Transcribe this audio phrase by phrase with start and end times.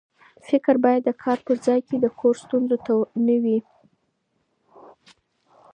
[0.47, 2.93] فکر باید د کار په ځای کې د کور ستونزو ته
[3.25, 3.59] نه وي.